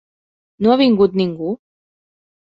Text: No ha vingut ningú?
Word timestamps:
No 0.65 0.71
ha 0.75 0.77
vingut 0.81 1.19
ningú? 1.21 1.51